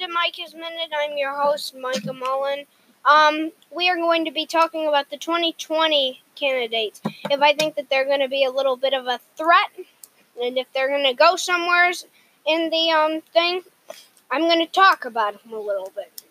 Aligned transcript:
to 0.00 0.08
Micah's 0.08 0.54
Minute. 0.54 0.90
I'm 0.98 1.18
your 1.18 1.34
host, 1.34 1.74
Micah 1.76 2.14
Mullen. 2.14 2.64
Um, 3.04 3.52
we 3.70 3.90
are 3.90 3.96
going 3.96 4.24
to 4.24 4.30
be 4.30 4.46
talking 4.46 4.88
about 4.88 5.10
the 5.10 5.18
2020 5.18 6.22
candidates. 6.34 7.02
If 7.04 7.42
I 7.42 7.52
think 7.52 7.74
that 7.74 7.90
they're 7.90 8.06
going 8.06 8.20
to 8.20 8.28
be 8.28 8.44
a 8.44 8.50
little 8.50 8.76
bit 8.76 8.94
of 8.94 9.06
a 9.06 9.20
threat, 9.36 9.68
and 10.42 10.56
if 10.56 10.72
they're 10.72 10.88
going 10.88 11.04
to 11.04 11.12
go 11.12 11.36
somewhere 11.36 11.92
in 12.46 12.70
the 12.70 12.90
um 12.90 13.20
thing, 13.34 13.60
I'm 14.30 14.48
going 14.48 14.64
to 14.64 14.72
talk 14.72 15.04
about 15.04 15.42
them 15.42 15.52
a 15.52 15.60
little 15.60 15.92
bit. 15.94 16.22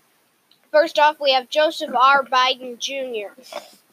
First 0.71 0.97
off, 0.97 1.19
we 1.19 1.31
have 1.33 1.47
Joseph 1.49 1.93
R. 1.93 2.23
Biden 2.23 2.79
Jr., 2.79 3.39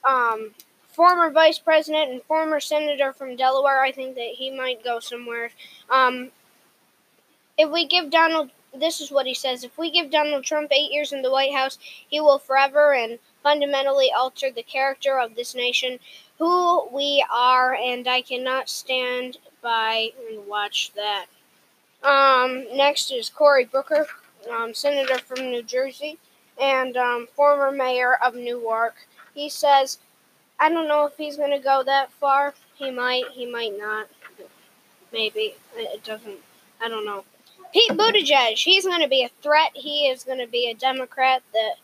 um, 0.08 0.52
former 0.88 1.30
vice 1.30 1.58
president 1.58 2.12
and 2.12 2.22
former 2.22 2.60
senator 2.60 3.12
from 3.12 3.36
Delaware. 3.36 3.82
I 3.82 3.92
think 3.92 4.14
that 4.14 4.30
he 4.36 4.50
might 4.56 4.82
go 4.82 5.00
somewhere. 5.00 5.50
Um, 5.90 6.30
if 7.58 7.70
we 7.70 7.86
give 7.86 8.10
Donald, 8.10 8.50
this 8.74 9.00
is 9.00 9.10
what 9.10 9.26
he 9.26 9.34
says 9.34 9.64
if 9.64 9.78
we 9.78 9.90
give 9.90 10.10
Donald 10.10 10.44
Trump 10.44 10.70
eight 10.72 10.92
years 10.92 11.12
in 11.12 11.22
the 11.22 11.30
White 11.30 11.54
House, 11.54 11.78
he 12.08 12.20
will 12.20 12.38
forever 12.38 12.94
and 12.94 13.18
fundamentally 13.42 14.10
alter 14.16 14.50
the 14.50 14.62
character 14.62 15.18
of 15.18 15.34
this 15.34 15.54
nation, 15.54 15.98
who 16.38 16.88
we 16.88 17.24
are, 17.32 17.74
and 17.74 18.06
I 18.08 18.22
cannot 18.22 18.68
stand 18.68 19.38
by 19.62 20.10
and 20.28 20.46
watch 20.46 20.92
that. 20.94 21.26
Um, 22.02 22.66
next 22.76 23.10
is 23.10 23.30
Cory 23.30 23.64
Booker, 23.64 24.06
um, 24.50 24.74
senator 24.74 25.18
from 25.18 25.50
New 25.50 25.62
Jersey 25.62 26.18
and 26.60 26.96
um, 26.96 27.26
former 27.34 27.70
mayor 27.70 28.14
of 28.14 28.34
Newark. 28.34 28.94
He 29.34 29.48
says, 29.48 29.98
I 30.58 30.68
don't 30.68 30.88
know 30.88 31.06
if 31.06 31.16
he's 31.16 31.36
going 31.36 31.50
to 31.50 31.62
go 31.62 31.82
that 31.84 32.12
far. 32.12 32.54
He 32.74 32.90
might, 32.90 33.24
he 33.32 33.46
might 33.46 33.78
not. 33.78 34.08
Maybe. 35.12 35.54
It 35.76 36.04
doesn't, 36.04 36.38
I 36.80 36.88
don't 36.88 37.04
know. 37.04 37.24
Pete 37.72 37.92
Buttigieg, 37.92 38.56
he's 38.56 38.84
going 38.84 39.02
to 39.02 39.08
be 39.08 39.24
a 39.24 39.30
threat. 39.42 39.70
He 39.74 40.08
is 40.08 40.24
going 40.24 40.38
to 40.38 40.46
be 40.46 40.70
a 40.70 40.74
Democrat 40.74 41.42
that 41.52 41.74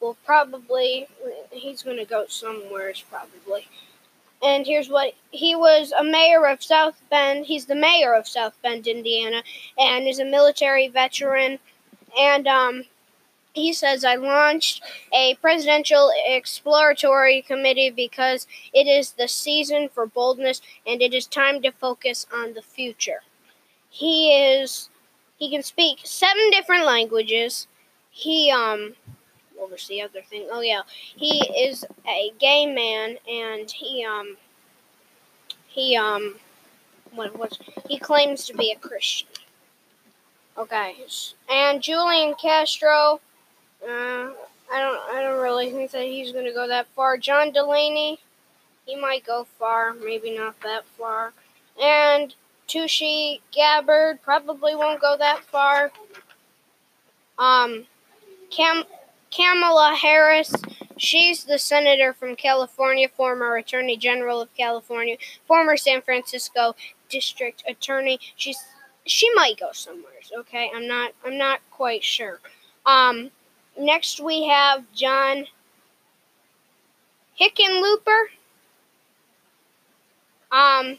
will 0.00 0.16
probably, 0.24 1.06
he's 1.50 1.82
going 1.82 1.98
to 1.98 2.04
go 2.04 2.26
somewhere, 2.28 2.92
probably. 3.10 3.66
And 4.42 4.66
here's 4.66 4.88
what 4.88 5.14
he 5.30 5.54
was 5.54 5.92
a 5.92 6.02
mayor 6.02 6.46
of 6.46 6.62
South 6.62 7.00
Bend. 7.10 7.46
He's 7.46 7.66
the 7.66 7.76
mayor 7.76 8.14
of 8.14 8.26
South 8.26 8.54
Bend, 8.62 8.88
Indiana, 8.88 9.42
and 9.78 10.08
is 10.08 10.18
a 10.18 10.24
military 10.24 10.88
veteran. 10.88 11.60
And 12.18 12.48
um, 12.48 12.84
he 13.52 13.72
says, 13.72 14.04
I 14.04 14.16
launched 14.16 14.82
a 15.12 15.36
presidential 15.36 16.10
exploratory 16.26 17.42
committee 17.42 17.90
because 17.90 18.46
it 18.72 18.88
is 18.88 19.12
the 19.12 19.28
season 19.28 19.88
for 19.88 20.06
boldness 20.06 20.60
and 20.86 21.00
it 21.00 21.14
is 21.14 21.26
time 21.26 21.62
to 21.62 21.70
focus 21.70 22.26
on 22.34 22.54
the 22.54 22.62
future. 22.62 23.22
He 23.90 24.32
is 24.32 24.88
he 25.42 25.50
can 25.50 25.64
speak 25.64 25.98
seven 26.04 26.50
different 26.52 26.84
languages. 26.84 27.66
He 28.12 28.52
um 28.52 28.94
what 29.56 29.72
was 29.72 29.88
the 29.88 30.00
other 30.00 30.22
thing? 30.22 30.46
Oh 30.52 30.60
yeah. 30.60 30.82
He 30.86 31.40
is 31.66 31.84
a 32.06 32.32
gay 32.38 32.64
man 32.64 33.16
and 33.28 33.68
he 33.68 34.04
um 34.04 34.36
he 35.66 35.96
um 35.96 36.36
what 37.12 37.36
was 37.36 37.58
he 37.88 37.98
claims 37.98 38.46
to 38.46 38.54
be 38.54 38.70
a 38.70 38.78
Christian. 38.78 39.26
Okay. 40.56 40.94
And 41.50 41.82
Julian 41.82 42.36
Castro 42.40 43.20
uh, 43.82 44.30
I 44.72 44.78
don't 44.78 45.00
I 45.12 45.22
don't 45.22 45.42
really 45.42 45.72
think 45.72 45.90
that 45.90 46.04
he's 46.04 46.30
gonna 46.30 46.52
go 46.52 46.68
that 46.68 46.86
far. 46.94 47.18
John 47.18 47.50
Delaney, 47.50 48.20
he 48.86 48.94
might 48.94 49.26
go 49.26 49.42
far, 49.58 49.92
maybe 49.92 50.38
not 50.38 50.60
that 50.60 50.84
far. 50.96 51.32
And 51.82 52.32
Tulsi 52.72 53.42
Gabbard 53.52 54.22
probably 54.22 54.74
won't 54.74 55.00
go 55.00 55.16
that 55.18 55.44
far. 55.44 55.92
Um, 57.38 57.84
Cam- 58.50 58.84
Kamala 59.30 59.94
Harris, 59.94 60.54
she's 60.96 61.44
the 61.44 61.58
senator 61.58 62.14
from 62.14 62.34
California, 62.34 63.08
former 63.08 63.56
Attorney 63.56 63.96
General 63.96 64.40
of 64.40 64.54
California, 64.54 65.16
former 65.46 65.76
San 65.76 66.00
Francisco 66.00 66.74
District 67.10 67.62
Attorney. 67.68 68.18
She's 68.36 68.58
she 69.04 69.28
might 69.34 69.58
go 69.58 69.70
somewhere. 69.72 70.12
Okay, 70.38 70.70
I'm 70.74 70.86
not 70.88 71.12
I'm 71.26 71.36
not 71.36 71.60
quite 71.70 72.02
sure. 72.02 72.40
Um, 72.86 73.30
next 73.78 74.20
we 74.20 74.46
have 74.46 74.84
John 74.94 75.46
Hickenlooper. 77.38 78.24
Um, 80.50 80.98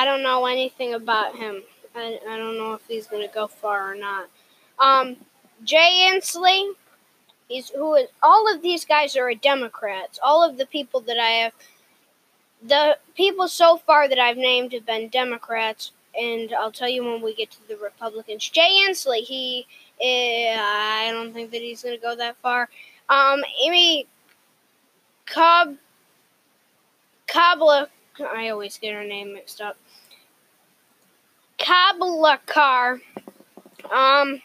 I 0.00 0.06
don't 0.06 0.22
know 0.22 0.46
anything 0.46 0.94
about 0.94 1.36
him. 1.36 1.62
I, 1.94 2.18
I 2.26 2.38
don't 2.38 2.56
know 2.56 2.72
if 2.72 2.80
he's 2.88 3.06
going 3.06 3.28
to 3.28 3.34
go 3.34 3.46
far 3.46 3.92
or 3.92 3.94
not. 3.94 4.30
Um, 4.78 5.14
Jay 5.62 6.10
Inslee, 6.10 6.72
he's 7.48 7.68
who 7.68 7.96
is 7.96 8.08
all 8.22 8.50
of 8.50 8.62
these 8.62 8.86
guys 8.86 9.14
are 9.14 9.34
Democrats. 9.34 10.18
All 10.22 10.42
of 10.42 10.56
the 10.56 10.64
people 10.64 11.00
that 11.02 11.18
I 11.18 11.28
have, 11.42 11.52
the 12.66 12.96
people 13.14 13.46
so 13.46 13.76
far 13.76 14.08
that 14.08 14.18
I've 14.18 14.38
named 14.38 14.72
have 14.72 14.86
been 14.86 15.10
Democrats, 15.10 15.92
and 16.18 16.50
I'll 16.54 16.72
tell 16.72 16.88
you 16.88 17.04
when 17.04 17.20
we 17.20 17.34
get 17.34 17.50
to 17.50 17.68
the 17.68 17.76
Republicans. 17.76 18.48
Jay 18.48 18.86
Inslee, 18.88 19.20
he, 19.24 19.66
uh, 20.00 20.62
I 20.62 21.10
don't 21.12 21.34
think 21.34 21.50
that 21.50 21.60
he's 21.60 21.82
going 21.82 21.94
to 21.94 22.00
go 22.00 22.16
that 22.16 22.36
far. 22.38 22.70
Um, 23.10 23.42
Amy 23.62 24.06
Cobb, 25.26 25.76
Kabla 27.28 27.88
I 28.26 28.50
always 28.50 28.78
get 28.78 28.94
her 28.94 29.04
name 29.04 29.32
mixed 29.32 29.60
up. 29.60 29.76
Kabalakar, 31.70 33.00
um, 33.92 34.42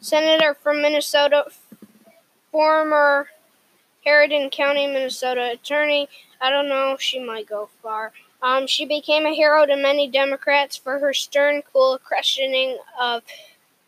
senator 0.00 0.54
from 0.54 0.82
Minnesota, 0.82 1.44
former 2.50 3.28
Harridan 4.04 4.50
County, 4.50 4.88
Minnesota 4.88 5.52
attorney. 5.52 6.08
I 6.40 6.50
don't 6.50 6.68
know, 6.68 6.96
she 6.98 7.20
might 7.20 7.48
go 7.48 7.68
far. 7.80 8.12
Um, 8.42 8.66
she 8.66 8.84
became 8.84 9.24
a 9.24 9.34
hero 9.34 9.66
to 9.66 9.76
many 9.76 10.08
Democrats 10.08 10.76
for 10.76 10.98
her 10.98 11.14
stern, 11.14 11.62
cool 11.72 12.00
questioning 12.04 12.76
of 13.00 13.22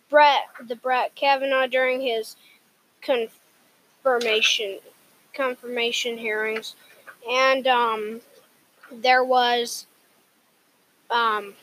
Brett, 0.08 0.44
the 0.64 0.76
Brett 0.76 1.16
Kavanaugh, 1.16 1.66
during 1.66 2.00
his 2.00 2.36
confirmation 3.02 4.78
confirmation 5.34 6.18
hearings, 6.18 6.76
and 7.28 7.66
um, 7.66 8.20
there 8.90 9.22
was 9.22 9.86
um, 11.10 11.54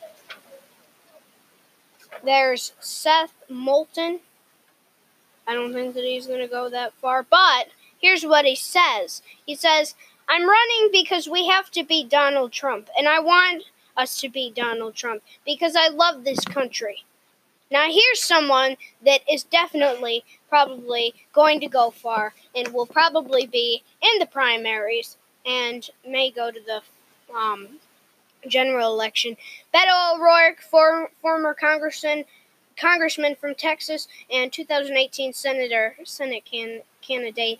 there's 2.24 2.72
Seth 2.80 3.34
Moulton. 3.48 4.20
I 5.46 5.54
don't 5.54 5.72
think 5.72 5.94
that 5.94 6.04
he's 6.04 6.26
going 6.26 6.40
to 6.40 6.48
go 6.48 6.68
that 6.70 6.94
far, 6.94 7.22
but 7.22 7.68
here's 8.00 8.24
what 8.24 8.44
he 8.44 8.56
says. 8.56 9.22
He 9.44 9.54
says, 9.54 9.94
"I'm 10.28 10.48
running 10.48 10.90
because 10.90 11.28
we 11.28 11.46
have 11.48 11.70
to 11.72 11.84
beat 11.84 12.08
Donald 12.08 12.52
Trump, 12.52 12.88
and 12.98 13.08
I 13.08 13.20
want 13.20 13.64
us 13.96 14.20
to 14.20 14.28
beat 14.28 14.54
Donald 14.54 14.94
Trump 14.94 15.22
because 15.44 15.76
I 15.76 15.88
love 15.88 16.24
this 16.24 16.44
country." 16.44 17.04
Now, 17.70 17.86
here's 17.90 18.22
someone 18.22 18.76
that 19.04 19.22
is 19.30 19.42
definitely, 19.42 20.24
probably 20.48 21.14
going 21.32 21.58
to 21.60 21.66
go 21.66 21.90
far 21.90 22.32
and 22.54 22.72
will 22.72 22.86
probably 22.86 23.46
be 23.46 23.82
in 24.00 24.18
the 24.20 24.26
primaries 24.26 25.16
and 25.44 25.88
may 26.06 26.30
go 26.30 26.50
to 26.52 26.60
the 26.60 26.82
um, 27.34 27.80
general 28.48 28.92
election. 28.92 29.36
Beto 29.74 30.14
O'Rourke, 30.14 30.60
for, 30.60 31.10
former 31.20 31.54
congressman, 31.54 32.24
congressman 32.76 33.36
from 33.36 33.54
Texas, 33.54 34.08
and 34.30 34.52
2018 34.52 35.32
senator, 35.32 35.96
Senate 36.04 36.44
can, 36.44 36.80
candidate 37.02 37.58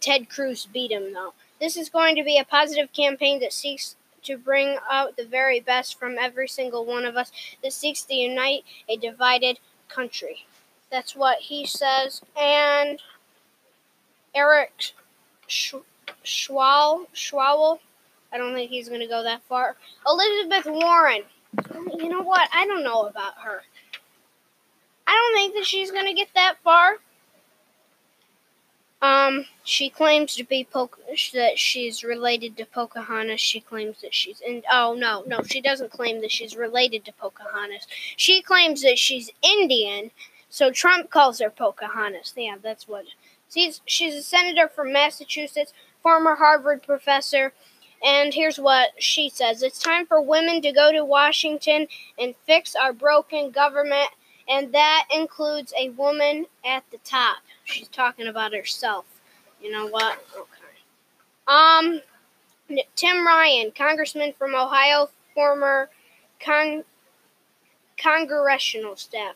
Ted 0.00 0.28
Cruz 0.28 0.66
beat 0.66 0.92
him, 0.92 1.12
though. 1.12 1.34
This 1.60 1.76
is 1.76 1.90
going 1.90 2.14
to 2.16 2.22
be 2.22 2.38
a 2.38 2.44
positive 2.44 2.92
campaign 2.92 3.40
that 3.40 3.52
seeks 3.52 3.96
to 4.22 4.36
bring 4.36 4.78
out 4.90 5.16
the 5.16 5.24
very 5.24 5.60
best 5.60 5.98
from 5.98 6.18
every 6.18 6.48
single 6.48 6.84
one 6.84 7.04
of 7.04 7.16
us, 7.16 7.32
that 7.62 7.72
seeks 7.72 8.02
to 8.02 8.14
unite 8.14 8.64
a 8.88 8.96
divided 8.96 9.58
country. 9.88 10.46
That's 10.90 11.16
what 11.16 11.38
he 11.38 11.66
says. 11.66 12.22
And 12.38 13.00
Eric 14.34 14.92
Schwal, 15.48 17.06
Schwal, 17.14 17.78
I 18.32 18.38
don't 18.38 18.54
think 18.54 18.70
he's 18.70 18.88
going 18.88 19.00
to 19.00 19.06
go 19.06 19.22
that 19.22 19.42
far. 19.42 19.76
Elizabeth 20.06 20.66
Warren. 20.66 21.22
You 21.98 22.08
know 22.08 22.22
what? 22.22 22.48
I 22.52 22.66
don't 22.66 22.84
know 22.84 23.06
about 23.06 23.34
her. 23.38 23.62
I 25.06 25.12
don't 25.12 25.40
think 25.40 25.54
that 25.54 25.64
she's 25.64 25.90
going 25.90 26.06
to 26.06 26.12
get 26.12 26.28
that 26.34 26.56
far. 26.62 26.96
Um, 29.00 29.46
she 29.62 29.90
claims 29.90 30.34
to 30.34 30.44
be 30.44 30.64
po- 30.64 30.90
that 31.32 31.56
she's 31.56 32.02
related 32.02 32.56
to 32.56 32.66
Pocahontas. 32.66 33.40
She 33.40 33.60
claims 33.60 34.00
that 34.02 34.12
she's 34.12 34.40
in. 34.40 34.62
Oh 34.70 34.96
no, 34.98 35.22
no, 35.26 35.42
she 35.44 35.60
doesn't 35.60 35.92
claim 35.92 36.20
that 36.20 36.32
she's 36.32 36.56
related 36.56 37.04
to 37.04 37.12
Pocahontas. 37.12 37.86
She 38.16 38.42
claims 38.42 38.82
that 38.82 38.98
she's 38.98 39.30
Indian. 39.40 40.10
So 40.50 40.72
Trump 40.72 41.10
calls 41.10 41.38
her 41.38 41.50
Pocahontas. 41.50 42.34
Yeah, 42.36 42.56
that's 42.60 42.88
what. 42.88 43.04
She's 43.54 43.80
she's 43.86 44.14
a 44.16 44.22
senator 44.22 44.68
from 44.68 44.92
Massachusetts, 44.92 45.72
former 46.02 46.34
Harvard 46.34 46.82
professor, 46.82 47.52
and 48.04 48.32
here's 48.32 48.58
what 48.58 48.90
she 48.98 49.28
says 49.28 49.62
It's 49.62 49.78
time 49.78 50.06
for 50.06 50.20
women 50.20 50.62
to 50.62 50.72
go 50.72 50.92
to 50.92 51.04
Washington 51.04 51.86
and 52.18 52.34
fix 52.46 52.74
our 52.74 52.92
broken 52.92 53.50
government 53.50 54.10
and 54.48 54.72
that 54.72 55.06
includes 55.14 55.74
a 55.78 55.90
woman 55.90 56.46
at 56.64 56.82
the 56.90 56.98
top. 57.04 57.38
She's 57.64 57.88
talking 57.88 58.28
about 58.28 58.54
herself. 58.54 59.04
You 59.60 59.70
know 59.70 59.86
what? 59.86 60.18
Okay. 60.36 60.58
Um, 61.46 62.00
Tim 62.94 63.26
Ryan, 63.26 63.72
congressman 63.76 64.32
from 64.32 64.54
Ohio, 64.54 65.10
former 65.34 65.90
con- 66.40 66.84
congressional 67.96 68.96
staff. 68.96 69.34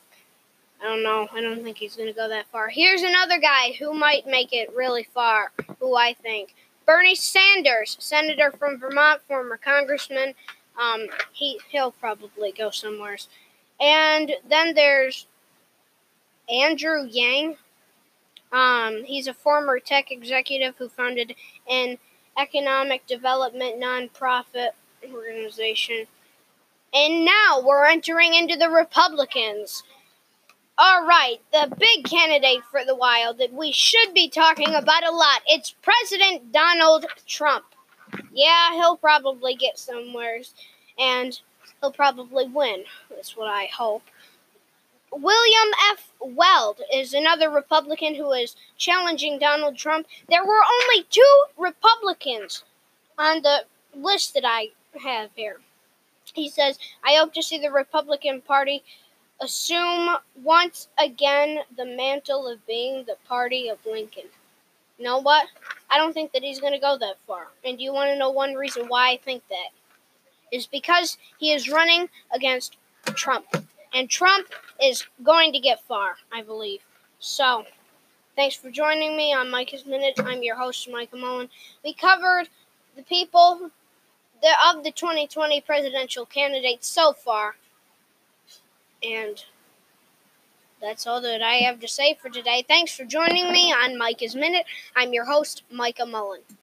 I 0.81 0.85
don't 0.85 1.03
know. 1.03 1.29
I 1.33 1.41
don't 1.41 1.63
think 1.63 1.77
he's 1.77 1.95
going 1.95 2.09
to 2.09 2.15
go 2.15 2.29
that 2.29 2.47
far. 2.49 2.69
Here's 2.69 3.03
another 3.03 3.39
guy 3.39 3.73
who 3.79 3.95
might 3.95 4.27
make 4.27 4.53
it 4.53 4.75
really 4.75 5.05
far, 5.05 5.53
who 5.79 5.97
I 5.97 6.15
think. 6.15 6.55
Bernie 6.93 7.15
Sanders, 7.15 7.97
senator 8.01 8.51
from 8.51 8.79
Vermont, 8.79 9.23
former 9.27 9.57
congressman. 9.57 10.35
Um, 10.79 11.07
he 11.33 11.59
he'll 11.71 11.93
probably 11.93 12.53
go 12.53 12.69
somewhere. 12.69 13.17
And 13.81 14.33
then 14.47 14.75
there's 14.75 15.27
Andrew 16.51 17.07
Yang. 17.09 17.57
Um, 18.53 19.05
he's 19.05 19.27
a 19.27 19.33
former 19.33 19.79
tech 19.79 20.13
executive 20.13 20.75
who 20.77 20.91
founded 20.91 21.35
an 21.67 21.97
economic 22.39 23.07
development 23.07 23.81
nonprofit 23.81 24.73
organization. 25.11 26.05
And 26.93 27.25
now 27.25 27.63
we're 27.65 27.87
entering 27.87 28.35
into 28.35 28.57
the 28.57 28.69
Republicans. 28.69 29.83
All 30.85 31.07
right, 31.07 31.37
the 31.53 31.73
big 31.79 32.05
candidate 32.07 32.65
for 32.69 32.85
the 32.85 32.97
Wild 32.97 33.39
that 33.39 33.53
we 33.53 33.71
should 33.71 34.13
be 34.13 34.29
talking 34.29 34.75
about 34.75 35.07
a 35.07 35.13
lot. 35.13 35.41
It's 35.47 35.77
President 35.81 36.51
Donald 36.51 37.07
Trump. 37.25 37.67
Yeah, 38.33 38.73
he'll 38.73 38.97
probably 38.97 39.55
get 39.55 39.79
somewhere, 39.79 40.41
and 40.99 41.41
he'll 41.81 41.93
probably 41.93 42.49
win. 42.49 42.83
That's 43.09 43.37
what 43.37 43.47
I 43.47 43.67
hope. 43.67 44.03
William 45.13 45.73
F. 45.93 46.11
Weld 46.21 46.81
is 46.93 47.15
another 47.15 47.49
Republican 47.49 48.17
who 48.17 48.33
is 48.33 48.57
challenging 48.77 49.39
Donald 49.39 49.77
Trump. 49.77 50.09
There 50.29 50.45
were 50.45 50.63
only 50.83 51.07
two 51.11 51.45
Republicans 51.57 52.65
on 53.17 53.43
the 53.43 53.67
list 53.95 54.35
that 54.35 54.45
I 54.45 54.71
have 55.01 55.31
here. 55.37 55.59
He 56.35 56.49
says, 56.49 56.79
I 57.05 57.15
hope 57.15 57.35
to 57.35 57.43
see 57.43 57.59
the 57.59 57.71
Republican 57.71 58.41
Party 58.41 58.83
assume 59.43 60.17
once 60.43 60.89
again 60.99 61.59
the 61.77 61.85
mantle 61.85 62.47
of 62.47 62.65
being 62.67 63.05
the 63.05 63.17
party 63.27 63.69
of 63.69 63.79
Lincoln. 63.85 64.25
You 64.99 65.05
know 65.05 65.19
what? 65.19 65.47
I 65.91 65.99
don't 65.99 66.13
think 66.13 66.33
that 66.33 66.43
he's 66.43 66.61
going 66.61 66.73
to 66.73 66.79
go 66.79 66.97
that 66.99 67.17
far. 67.27 67.49
And 67.65 67.77
do 67.77 67.85
you 67.85 67.93
want 67.93 68.11
to 68.11 68.19
know 68.19 68.31
one 68.31 68.55
reason 68.55 68.87
why 68.87 69.11
I 69.11 69.17
think 69.17 69.43
that? 69.49 69.71
Is 70.53 70.67
because 70.67 71.19
he 71.39 71.53
is 71.53 71.69
running 71.69 72.09
against 72.33 72.77
Trump. 73.15 73.47
And 73.95 74.09
Trump 74.09 74.47
is 74.83 75.07
going 75.23 75.53
to 75.53 75.61
get 75.61 75.83
far, 75.83 76.17
I 76.33 76.43
believe. 76.43 76.81
So, 77.19 77.65
thanks 78.37 78.55
for 78.55 78.71
joining 78.71 79.17
me 79.17 79.35
on 79.35 79.51
Micah's 79.51 79.87
Minute. 79.87 80.15
I'm 80.19 80.43
your 80.43 80.57
host, 80.57 80.89
Micah 80.91 81.17
Mullen. 81.17 81.49
We 81.85 81.95
covered 81.95 82.49
the 82.97 83.03
people 83.03 83.71
of 84.67 84.85
the 84.85 84.93
2020 84.93 85.61
presidential 85.63 86.27
candidates 86.27 86.89
so 86.89 87.13
far. 87.13 87.57
And 89.03 89.45
that's 90.81 91.07
all 91.07 91.21
that 91.23 91.43
I 91.43 91.57
have 91.57 91.81
to 91.81 91.89
say 91.89 92.19
for 92.21 92.29
today. 92.29 92.65
Thanks 92.67 92.95
for 92.95 93.05
joining 93.05 93.53
me 93.53 93.73
on 93.73 93.99
Micah's 93.99 94.35
Minute. 94.35 94.67
I'm 94.97 95.13
your 95.13 95.25
host, 95.25 95.63
Micah 95.71 96.07
Mullen. 96.07 96.43